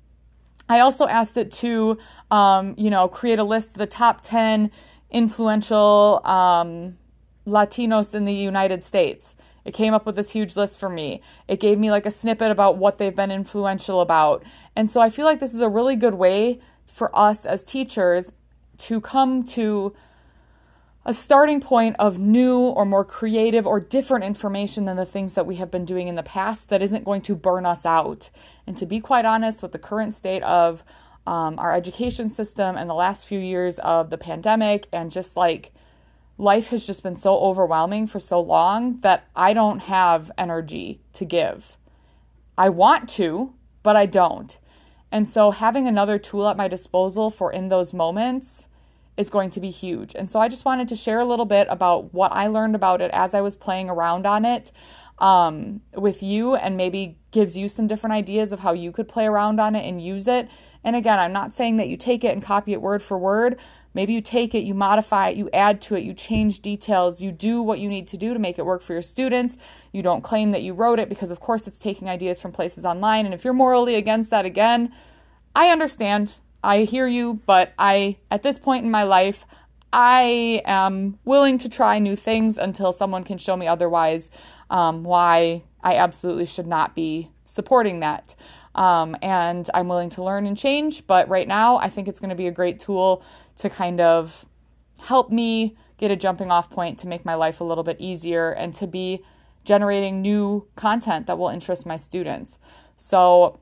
I 0.69 0.81
also 0.81 1.07
asked 1.07 1.37
it 1.37 1.51
to, 1.53 1.99
um, 2.31 2.75
you 2.79 2.89
know, 2.89 3.09
create 3.09 3.39
a 3.39 3.45
list 3.45 3.71
of 3.71 3.79
the 3.79 3.87
top 3.87 4.21
10 4.23 4.71
influential 5.11 6.21
um, 6.25 6.99
Latinos 7.47 8.15
in 8.15 8.25
the 8.25 8.35
United 8.35 8.83
States. 8.83 9.37
It 9.65 9.73
came 9.73 9.95
up 9.95 10.05
with 10.05 10.17
this 10.17 10.31
huge 10.31 10.57
list 10.57 10.79
for 10.79 10.89
me. 10.89 11.23
It 11.49 11.59
gave 11.59 11.79
me 11.79 11.91
like 11.91 12.07
a 12.07 12.11
snippet 12.11 12.51
about 12.51 12.77
what 12.77 12.99
they've 12.99 13.15
been 13.15 13.31
influential 13.31 14.01
about. 14.01 14.45
And 14.77 14.91
so 14.91 15.01
I 15.01 15.11
feel 15.11 15.25
like 15.25 15.41
this 15.41 15.55
is 15.55 15.61
a 15.61 15.69
really 15.69 15.97
good 15.97 16.15
way 16.15 16.61
for 16.85 17.17
us 17.17 17.47
as 17.47 17.65
teachers 17.65 18.33
to 18.77 19.01
come 19.01 19.43
to 19.45 19.95
a 21.07 21.13
starting 21.13 21.61
point 21.61 21.97
of 21.99 22.19
new 22.19 22.61
or 22.61 22.87
more 22.87 23.05
creative 23.05 23.67
or 23.67 23.79
different 23.79 24.25
information 24.25 24.87
than 24.87 24.97
the 24.97 25.05
things 25.05 25.35
that 25.35 25.47
we 25.47 25.57
have 25.57 25.71
been 25.71 25.85
doing 25.85 26.09
in 26.09 26.15
the 26.15 26.23
past 26.23 26.71
that 26.71 26.81
isn't 26.81 27.05
going 27.05 27.21
to 27.23 27.35
burn 27.35 27.67
us 27.67 27.85
out. 27.85 28.31
And 28.67 28.77
to 28.79 28.87
be 28.87 29.01
quite 29.01 29.27
honest, 29.27 29.63
with 29.63 29.73
the 29.73 29.79
current 29.79 30.15
state 30.15 30.43
of 30.43 30.83
um, 31.27 31.59
our 31.59 31.75
education 31.75 32.31
system 32.31 32.77
and 32.77 32.89
the 32.89 32.95
last 32.95 33.27
few 33.27 33.39
years 33.39 33.79
of 33.79 34.11
the 34.11 34.19
pandemic 34.19 34.87
and 34.93 35.11
just 35.11 35.37
like 35.37 35.73
life 36.37 36.69
has 36.69 36.87
just 36.87 37.03
been 37.03 37.17
so 37.17 37.39
overwhelming 37.39 38.07
for 38.07 38.19
so 38.19 38.41
long 38.41 39.01
that 39.01 39.27
I 39.35 39.53
don't 39.53 39.81
have 39.81 40.31
energy 40.37 41.01
to 41.15 41.25
give. 41.25 41.77
I 42.59 42.69
want 42.69 43.09
to, 43.11 43.55
but 43.83 43.97
I 43.97 44.07
don't. 44.07 44.59
And 45.11 45.29
so 45.29 45.53
having 45.53 45.87
another 45.87 46.19
tool 46.19 46.49
at 46.49 46.57
my 46.57 46.69
disposal 46.69 47.31
for 47.31 47.53
in 47.53 47.69
those 47.69 47.95
moments 47.95 48.67
is 49.17 49.31
going 49.31 49.51
to 49.51 49.61
be 49.61 49.71
huge. 49.71 50.15
And 50.15 50.29
so 50.29 50.41
I 50.41 50.49
just 50.49 50.65
wanted 50.65 50.89
to 50.89 50.97
share 50.97 51.21
a 51.21 51.25
little 51.25 51.45
bit 51.45 51.69
about 51.71 52.13
what 52.13 52.33
I 52.33 52.49
learned 52.49 52.75
about 52.75 53.01
it 53.01 53.13
as 53.13 53.33
I 53.33 53.41
was 53.41 53.55
playing 53.55 53.89
around 53.89 54.27
on 54.27 54.45
it 54.45 54.73
um, 55.19 55.83
with 55.95 56.23
you 56.23 56.57
and 56.57 56.77
maybe 56.77 57.17
gives 57.31 57.57
you 57.57 57.69
some 57.69 57.87
different 57.87 58.15
ideas 58.15 58.53
of 58.53 58.61
how 58.61 58.73
you 58.73 58.91
could 58.91 59.09
play 59.09 59.27
around 59.27 59.61
on 59.61 59.77
it 59.77 59.87
and 59.87 60.03
use 60.03 60.27
it. 60.27 60.49
And 60.85 60.95
again, 60.95 61.19
I'm 61.19 61.33
not 61.33 61.55
saying 61.55 61.79
that 61.79 61.89
you 61.89 61.97
take 61.97 62.23
it 62.23 62.33
and 62.33 62.43
copy 62.43 62.73
it 62.73 62.83
word 62.83 63.03
for 63.03 63.19
word, 63.19 63.59
Maybe 63.95 64.13
you 64.13 64.21
take 64.21 64.55
it, 64.55 64.65
you 64.65 64.75
modify 64.75 65.29
it, 65.29 65.37
you 65.37 65.49
add 65.53 65.81
to 65.83 65.95
it, 65.95 66.03
you 66.03 66.13
change 66.13 66.61
details, 66.61 67.21
you 67.21 67.31
do 67.31 67.63
what 67.63 67.79
you 67.79 67.89
need 67.89 68.09
to 68.09 68.17
do 68.17 68.35
to 68.35 68.41
make 68.41 68.59
it 68.59 68.67
work 68.67 68.83
for 68.83 68.93
your 68.93 69.03
students. 69.03 69.57
You 69.93 70.03
don't 70.03 70.23
claim 70.23 70.51
that 70.51 70.63
you 70.63 70.75
wrote 70.75 70.99
it 70.99 71.09
because, 71.09 71.31
of 71.31 71.39
course, 71.39 71.69
it's 71.69 71.79
taking 71.79 72.09
ideas 72.09 72.41
from 72.41 72.51
places 72.51 72.85
online. 72.85 73.25
And 73.25 73.33
if 73.33 73.45
you're 73.45 73.55
morally 73.55 73.95
against 73.95 74.31
that 74.31 74.45
again, 74.45 74.93
I 75.55 75.69
understand. 75.69 76.41
I 76.65 76.81
hear 76.81 77.07
you, 77.07 77.41
but 77.47 77.73
I, 77.79 78.17
at 78.31 78.43
this 78.43 78.59
point 78.59 78.85
in 78.85 78.91
my 78.91 79.05
life, 79.05 79.47
I 79.93 80.61
am 80.65 81.21
willing 81.25 81.59
to 81.59 81.69
try 81.69 82.01
new 82.01 82.17
things 82.17 82.59
until 82.59 82.93
someone 82.93 83.23
can 83.23 83.39
show 83.39 83.57
me 83.57 83.69
otherwise 83.69 84.29
um, 84.71 85.05
why 85.05 85.63
I 85.85 85.95
absolutely 85.95 86.47
should 86.47 86.67
not 86.67 86.97
be 86.97 87.31
supporting 87.45 88.01
that. 88.01 88.35
Um, 88.75 89.17
and 89.23 89.69
I'm 89.73 89.89
willing 89.89 90.11
to 90.11 90.23
learn 90.23 90.47
and 90.47 90.57
change. 90.57 91.07
But 91.07 91.29
right 91.29 91.47
now, 91.47 91.77
I 91.77 91.89
think 91.89 92.09
it's 92.09 92.21
going 92.21 92.31
to 92.31 92.37
be 92.37 92.49
a 92.49 92.53
great 92.53 92.79
tool 92.79 93.23
to 93.57 93.71
kind 93.71 94.01
of 94.01 94.45
help 94.99 95.31
me 95.31 95.77
get 95.99 96.11
a 96.11 96.17
jumping 96.17 96.51
off 96.51 96.71
point 96.71 96.99
to 96.99 97.09
make 97.09 97.25
my 97.25 97.35
life 97.35 97.61
a 97.61 97.65
little 97.65 97.85
bit 97.85 97.97
easier 98.01 98.51
and 98.53 98.75
to 98.75 98.87
be 98.87 99.23
generating 99.65 100.21
new 100.21 100.67
content 100.77 101.27
that 101.27 101.39
will 101.39 101.49
interest 101.49 101.87
my 101.87 101.97
students. 101.97 102.59
So 102.97 103.61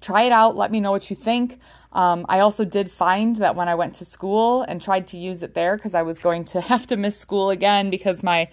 try 0.00 0.22
it 0.22 0.32
out. 0.32 0.56
Let 0.56 0.70
me 0.70 0.80
know 0.80 0.90
what 0.90 1.08
you 1.10 1.16
think. 1.16 1.58
Um, 1.92 2.26
I 2.28 2.40
also 2.40 2.64
did 2.64 2.90
find 2.90 3.36
that 3.36 3.54
when 3.54 3.68
I 3.68 3.74
went 3.74 3.94
to 3.94 4.04
school 4.04 4.62
and 4.62 4.80
tried 4.80 5.06
to 5.08 5.18
use 5.18 5.42
it 5.42 5.54
there 5.54 5.76
because 5.76 5.94
I 5.94 6.02
was 6.02 6.18
going 6.18 6.44
to 6.46 6.60
have 6.72 6.86
to 6.88 6.96
miss 6.96 7.18
school 7.18 7.50
again 7.50 7.90
because 7.90 8.22
my 8.22 8.48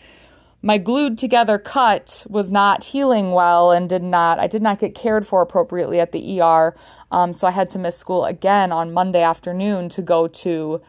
my 0.62 0.78
glued 0.78 1.18
together 1.18 1.58
cut 1.58 2.26
was 2.30 2.52
not 2.52 2.86
healing 2.86 3.32
well 3.32 3.72
and 3.72 3.88
did 3.88 4.04
not 4.04 4.40
I 4.40 4.48
did 4.48 4.62
not 4.62 4.80
get 4.80 4.94
cared 4.94 5.26
for 5.26 5.42
appropriately 5.42 6.00
at 6.00 6.12
the 6.12 6.42
ER. 6.42 6.76
Um, 7.12 7.32
so 7.34 7.48
I 7.48 7.52
had 7.52 7.70
to 7.72 7.80
miss 7.80 7.98
school 7.98 8.26
again 8.26 8.72
on 8.72 8.94
Monday 8.94 9.22
afternoon 9.22 9.90
to 9.90 10.02
go 10.02 10.28
to 10.28 10.82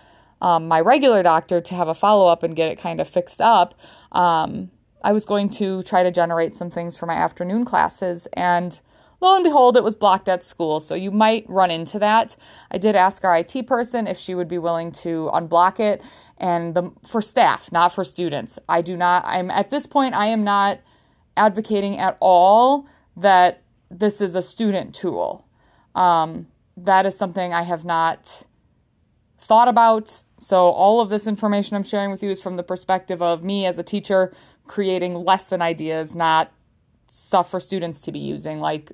um, 0.43 0.67
my 0.67 0.81
regular 0.81 1.23
doctor 1.23 1.61
to 1.61 1.75
have 1.75 1.89
a 1.89 1.95
follow 1.95 2.27
up 2.27 2.43
and 2.43 2.57
get 2.57 2.71
it 2.71 2.79
kind 2.79 3.00
of 3.00 3.09
fixed 3.09 3.41
up. 3.41 3.75
Um, 4.11 4.71
I 5.03 5.12
was 5.12 5.25
going 5.25 5.50
to 5.50 5.83
try 5.83 6.03
to 6.03 6.11
generate 6.11 6.57
some 6.57 6.71
things 6.71 6.97
for 6.97 7.07
my 7.07 7.15
afternoon 7.15 7.65
classes 7.65 8.27
and 8.33 8.81
lo 9.21 9.35
and 9.35 9.45
behold, 9.45 9.77
it 9.77 9.85
was 9.85 9.95
blocked 9.95 10.29
at 10.29 10.45
school. 10.45 10.81
So 10.81 10.95
you 10.95 11.11
might 11.11 11.45
run 11.49 11.71
into 11.71 11.99
that. 11.99 12.37
I 12.71 12.79
did 12.79 12.97
ask 12.97 13.23
our 13.25 13.37
IT 13.37 13.67
person 13.67 14.07
if 14.07 14.19
she 14.19 14.35
would 14.35 14.49
be 14.49 14.59
willing 14.59 14.91
to 14.93 15.31
unblock 15.33 15.79
it 15.79 16.03
and 16.40 16.75
the, 16.75 16.90
for 17.06 17.20
staff, 17.20 17.70
not 17.70 17.94
for 17.94 18.02
students. 18.02 18.59
I 18.68 18.80
do 18.80 18.97
not, 18.97 19.25
I'm 19.26 19.50
at 19.50 19.70
this 19.70 19.87
point, 19.87 20.14
I 20.14 20.26
am 20.26 20.42
not 20.42 20.80
advocating 21.37 21.99
at 21.99 22.16
all 22.18 22.87
that 23.16 23.62
this 23.90 24.20
is 24.20 24.35
a 24.35 24.42
student 24.42 24.94
tool. 24.94 25.47
Um, 25.94 26.49
that 26.76 27.04
is 27.04 27.16
something 27.16 27.52
I 27.52 27.62
have 27.62 27.85
not 27.85 28.44
thought 29.38 29.68
about. 29.68 30.25
So, 30.38 30.68
all 30.68 31.00
of 31.00 31.11
this 31.11 31.26
information 31.26 31.76
I'm 31.76 31.82
sharing 31.82 32.11
with 32.11 32.23
you 32.23 32.30
is 32.30 32.40
from 32.40 32.56
the 32.56 32.62
perspective 32.62 33.20
of 33.20 33.44
me 33.44 33.66
as 33.66 33.78
a 33.78 33.82
teacher 33.82 34.32
creating 34.66 35.14
lesson 35.14 35.61
ideas, 35.61 36.14
not 36.14 36.52
stuff 37.11 37.50
for 37.50 37.61
students 37.61 38.00
to 38.02 38.12
be 38.12 38.20
using, 38.20 38.61
like 38.61 38.92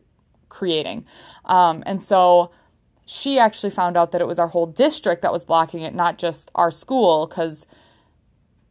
creating. 0.49 1.05
Um, 1.45 1.83
and 1.87 2.03
so, 2.03 2.51
she 3.07 3.39
actually 3.39 3.71
found 3.71 3.97
out 3.97 4.13
that 4.13 4.21
it 4.21 4.27
was 4.27 4.39
our 4.39 4.49
whole 4.49 4.67
district 4.67 5.23
that 5.23 5.33
was 5.33 5.45
blocking 5.45 5.81
it, 5.81 5.95
not 5.95 6.19
just 6.19 6.51
our 6.55 6.71
school, 6.73 7.27
because 7.27 7.65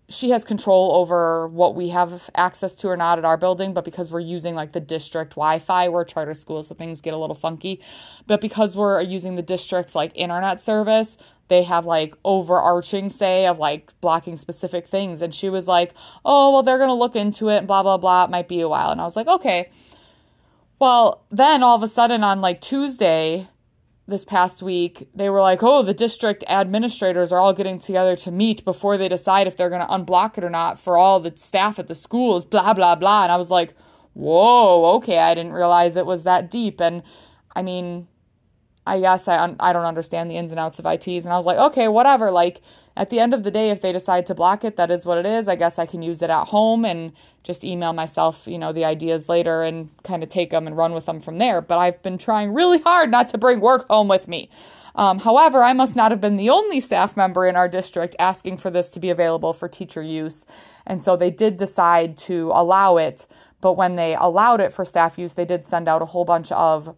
she 0.07 0.29
has 0.29 0.43
control 0.43 0.91
over 0.93 1.47
what 1.47 1.73
we 1.73 1.89
have 1.89 2.29
access 2.35 2.75
to 2.75 2.87
or 2.89 2.97
not 2.97 3.17
at 3.17 3.25
our 3.25 3.37
building, 3.37 3.73
but 3.73 3.83
because 3.83 4.11
we're 4.11 4.19
using 4.19 4.53
like 4.53 4.73
the 4.73 4.79
district 4.79 5.31
Wi 5.31 5.57
Fi, 5.57 5.89
we're 5.89 6.01
a 6.01 6.05
charter 6.05 6.33
school, 6.33 6.61
so 6.63 6.75
things 6.75 7.01
get 7.01 7.13
a 7.13 7.17
little 7.17 7.35
funky. 7.35 7.81
But 8.27 8.41
because 8.41 8.75
we're 8.75 9.01
using 9.01 9.35
the 9.35 9.41
district's 9.41 9.95
like 9.95 10.11
internet 10.13 10.61
service, 10.61 11.17
they 11.47 11.63
have 11.63 11.85
like 11.85 12.13
overarching 12.23 13.09
say 13.09 13.47
of 13.47 13.57
like 13.57 13.93
blocking 14.01 14.35
specific 14.35 14.85
things. 14.85 15.21
And 15.21 15.33
she 15.33 15.49
was 15.49 15.67
like, 15.67 15.93
oh, 16.23 16.51
well, 16.51 16.61
they're 16.61 16.77
going 16.77 16.89
to 16.89 16.93
look 16.93 17.15
into 17.15 17.49
it 17.49 17.57
and 17.57 17.67
blah, 17.67 17.83
blah, 17.83 17.97
blah. 17.97 18.25
It 18.25 18.29
might 18.29 18.47
be 18.47 18.61
a 18.61 18.69
while. 18.69 18.91
And 18.91 18.99
I 18.99 19.05
was 19.05 19.15
like, 19.15 19.27
okay. 19.27 19.69
Well, 20.77 21.23
then 21.31 21.63
all 21.63 21.75
of 21.75 21.83
a 21.83 21.87
sudden 21.87 22.23
on 22.23 22.41
like 22.41 22.61
Tuesday, 22.61 23.47
this 24.07 24.23
past 24.23 24.61
week, 24.61 25.09
they 25.15 25.29
were 25.29 25.41
like, 25.41 25.63
oh, 25.63 25.81
the 25.81 25.93
district 25.93 26.43
administrators 26.47 27.31
are 27.31 27.39
all 27.39 27.53
getting 27.53 27.79
together 27.79 28.15
to 28.15 28.31
meet 28.31 28.63
before 28.63 28.97
they 28.97 29.07
decide 29.07 29.47
if 29.47 29.57
they're 29.57 29.69
going 29.69 29.81
to 29.81 29.87
unblock 29.87 30.37
it 30.37 30.43
or 30.43 30.49
not 30.49 30.79
for 30.79 30.95
all 30.95 31.19
the 31.19 31.35
staff 31.35 31.79
at 31.79 31.87
the 31.87 31.95
schools, 31.95 32.45
blah, 32.45 32.73
blah, 32.73 32.95
blah. 32.95 33.23
And 33.23 33.31
I 33.31 33.37
was 33.37 33.49
like, 33.49 33.73
whoa, 34.13 34.95
okay, 34.95 35.17
I 35.17 35.33
didn't 35.33 35.53
realize 35.53 35.97
it 35.97 36.05
was 36.05 36.23
that 36.23 36.51
deep. 36.51 36.79
And 36.79 37.01
I 37.55 37.63
mean, 37.63 38.07
I 38.85 38.99
guess 38.99 39.27
I, 39.27 39.55
I 39.59 39.73
don't 39.73 39.85
understand 39.85 40.29
the 40.29 40.35
ins 40.35 40.51
and 40.51 40.59
outs 40.59 40.77
of 40.77 40.85
ITs. 40.85 41.25
And 41.25 41.33
I 41.33 41.37
was 41.37 41.47
like, 41.47 41.57
okay, 41.57 41.87
whatever. 41.87 42.29
Like, 42.29 42.61
at 42.97 43.09
the 43.09 43.19
end 43.19 43.33
of 43.33 43.43
the 43.43 43.51
day, 43.51 43.69
if 43.69 43.81
they 43.81 43.91
decide 43.91 44.25
to 44.27 44.35
block 44.35 44.63
it, 44.63 44.77
that 44.77 44.89
is 44.89 45.05
what 45.05 45.17
it 45.17 45.25
is. 45.25 45.47
I 45.47 45.55
guess 45.55 45.77
I 45.77 45.85
can 45.85 46.01
use 46.01 46.21
it 46.21 46.29
at 46.29 46.47
home 46.47 46.85
and 46.85 47.11
just 47.43 47.65
email 47.65 47.91
myself, 47.91 48.47
you 48.47 48.57
know, 48.57 48.71
the 48.71 48.85
ideas 48.85 49.27
later 49.27 49.61
and 49.63 49.89
kind 50.03 50.23
of 50.23 50.29
take 50.29 50.51
them 50.51 50.65
and 50.65 50.77
run 50.77 50.93
with 50.93 51.05
them 51.05 51.19
from 51.19 51.37
there. 51.37 51.61
But 51.61 51.77
I've 51.77 52.01
been 52.03 52.17
trying 52.17 52.53
really 52.53 52.79
hard 52.79 53.11
not 53.11 53.27
to 53.29 53.37
bring 53.37 53.59
work 53.59 53.85
home 53.89 54.07
with 54.07 54.27
me. 54.27 54.49
Um, 54.95 55.19
however, 55.19 55.61
I 55.61 55.73
must 55.73 55.97
not 55.97 56.11
have 56.11 56.21
been 56.21 56.37
the 56.37 56.49
only 56.49 56.79
staff 56.79 57.17
member 57.17 57.45
in 57.45 57.57
our 57.57 57.67
district 57.67 58.15
asking 58.17 58.57
for 58.57 58.69
this 58.69 58.89
to 58.91 58.99
be 59.01 59.09
available 59.09 59.51
for 59.51 59.67
teacher 59.67 60.01
use. 60.01 60.45
And 60.85 61.03
so 61.03 61.17
they 61.17 61.31
did 61.31 61.57
decide 61.57 62.15
to 62.17 62.49
allow 62.53 62.95
it. 62.95 63.27
But 63.59 63.73
when 63.73 63.97
they 63.97 64.15
allowed 64.15 64.61
it 64.61 64.71
for 64.71 64.85
staff 64.85 65.17
use, 65.17 65.33
they 65.33 65.43
did 65.43 65.65
send 65.65 65.89
out 65.89 66.01
a 66.01 66.05
whole 66.05 66.23
bunch 66.23 66.49
of 66.53 66.95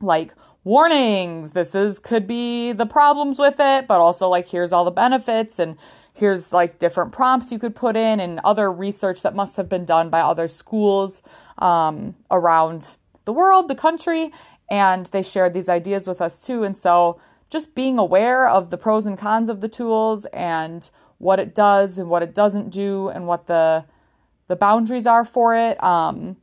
like 0.00 0.32
warnings 0.68 1.52
this 1.52 1.74
is 1.74 1.98
could 1.98 2.26
be 2.26 2.72
the 2.72 2.84
problems 2.84 3.38
with 3.38 3.56
it 3.58 3.86
but 3.86 4.00
also 4.00 4.28
like 4.28 4.46
here's 4.48 4.70
all 4.70 4.84
the 4.84 4.90
benefits 4.90 5.58
and 5.58 5.78
here's 6.12 6.52
like 6.52 6.78
different 6.78 7.10
prompts 7.10 7.50
you 7.50 7.58
could 7.58 7.74
put 7.74 7.96
in 7.96 8.20
and 8.20 8.38
other 8.44 8.70
research 8.70 9.22
that 9.22 9.34
must 9.34 9.56
have 9.56 9.66
been 9.66 9.86
done 9.86 10.10
by 10.10 10.20
other 10.20 10.46
schools 10.46 11.22
um, 11.56 12.14
around 12.30 12.96
the 13.24 13.32
world 13.32 13.66
the 13.66 13.74
country 13.74 14.30
and 14.70 15.06
they 15.06 15.22
shared 15.22 15.54
these 15.54 15.70
ideas 15.70 16.06
with 16.06 16.20
us 16.20 16.46
too 16.46 16.64
and 16.64 16.76
so 16.76 17.18
just 17.48 17.74
being 17.74 17.98
aware 17.98 18.46
of 18.46 18.68
the 18.68 18.76
pros 18.76 19.06
and 19.06 19.16
cons 19.16 19.48
of 19.48 19.62
the 19.62 19.68
tools 19.70 20.26
and 20.26 20.90
what 21.16 21.40
it 21.40 21.54
does 21.54 21.96
and 21.96 22.10
what 22.10 22.22
it 22.22 22.34
doesn't 22.34 22.68
do 22.68 23.08
and 23.08 23.26
what 23.26 23.46
the 23.46 23.86
the 24.48 24.56
boundaries 24.56 25.06
are 25.06 25.24
for 25.24 25.54
it. 25.54 25.82
Um, 25.82 26.36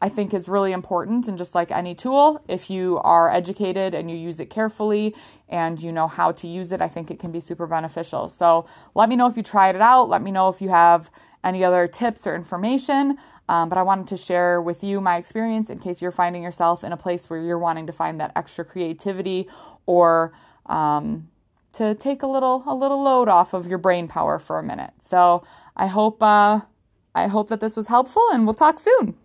I 0.00 0.08
think 0.08 0.32
is 0.32 0.48
really 0.48 0.72
important. 0.72 1.28
And 1.28 1.36
just 1.36 1.54
like 1.54 1.70
any 1.70 1.94
tool, 1.94 2.42
if 2.48 2.70
you 2.70 2.98
are 3.04 3.30
educated 3.30 3.94
and 3.94 4.10
you 4.10 4.16
use 4.16 4.40
it 4.40 4.48
carefully 4.50 5.14
and 5.48 5.80
you 5.80 5.92
know 5.92 6.08
how 6.08 6.32
to 6.32 6.48
use 6.48 6.72
it, 6.72 6.80
I 6.80 6.88
think 6.88 7.10
it 7.10 7.18
can 7.18 7.30
be 7.30 7.40
super 7.40 7.66
beneficial. 7.66 8.28
So 8.28 8.66
let 8.94 9.08
me 9.08 9.16
know 9.16 9.26
if 9.26 9.36
you 9.36 9.42
tried 9.42 9.74
it 9.74 9.82
out. 9.82 10.08
Let 10.08 10.22
me 10.22 10.30
know 10.30 10.48
if 10.48 10.62
you 10.62 10.70
have 10.70 11.10
any 11.44 11.64
other 11.64 11.86
tips 11.86 12.26
or 12.26 12.34
information. 12.34 13.18
Um, 13.48 13.68
but 13.68 13.78
I 13.78 13.82
wanted 13.82 14.06
to 14.08 14.16
share 14.16 14.62
with 14.62 14.84
you 14.84 15.00
my 15.00 15.16
experience 15.16 15.70
in 15.70 15.80
case 15.80 16.00
you're 16.00 16.12
finding 16.12 16.42
yourself 16.42 16.84
in 16.84 16.92
a 16.92 16.96
place 16.96 17.28
where 17.28 17.42
you're 17.42 17.58
wanting 17.58 17.86
to 17.86 17.92
find 17.92 18.20
that 18.20 18.32
extra 18.36 18.64
creativity 18.64 19.48
or 19.86 20.32
um, 20.66 21.28
to 21.72 21.94
take 21.94 22.22
a 22.22 22.26
little 22.26 22.62
a 22.66 22.74
little 22.74 23.02
load 23.02 23.28
off 23.28 23.52
of 23.52 23.66
your 23.66 23.78
brain 23.78 24.08
power 24.08 24.38
for 24.38 24.58
a 24.58 24.62
minute. 24.62 24.92
So 25.00 25.44
I 25.76 25.86
hope 25.86 26.22
uh, 26.22 26.60
I 27.14 27.26
hope 27.26 27.48
that 27.48 27.60
this 27.60 27.76
was 27.76 27.88
helpful, 27.88 28.24
and 28.32 28.46
we'll 28.46 28.54
talk 28.54 28.78
soon. 28.78 29.16